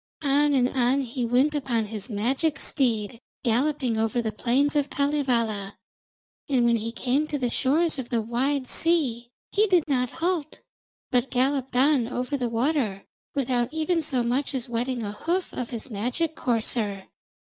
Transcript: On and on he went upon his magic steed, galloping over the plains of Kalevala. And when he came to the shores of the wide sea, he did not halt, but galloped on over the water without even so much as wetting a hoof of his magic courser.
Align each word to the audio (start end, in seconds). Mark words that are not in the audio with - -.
On 0.23 0.55
and 0.55 0.67
on 0.69 1.01
he 1.01 1.27
went 1.27 1.53
upon 1.53 1.85
his 1.85 2.09
magic 2.09 2.59
steed, 2.59 3.21
galloping 3.43 3.99
over 3.99 4.19
the 4.19 4.31
plains 4.31 4.75
of 4.75 4.89
Kalevala. 4.89 5.77
And 6.49 6.65
when 6.65 6.77
he 6.77 6.91
came 6.91 7.27
to 7.27 7.37
the 7.37 7.51
shores 7.51 7.99
of 7.99 8.09
the 8.09 8.19
wide 8.19 8.67
sea, 8.67 9.29
he 9.51 9.67
did 9.67 9.83
not 9.87 10.09
halt, 10.09 10.61
but 11.11 11.29
galloped 11.29 11.75
on 11.75 12.07
over 12.07 12.35
the 12.35 12.49
water 12.49 13.05
without 13.35 13.71
even 13.71 14.01
so 14.01 14.23
much 14.23 14.55
as 14.55 14.67
wetting 14.67 15.03
a 15.03 15.11
hoof 15.11 15.53
of 15.53 15.69
his 15.69 15.91
magic 15.91 16.35
courser. 16.35 17.05